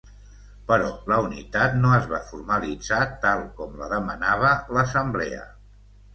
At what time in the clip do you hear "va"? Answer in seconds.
2.13-2.21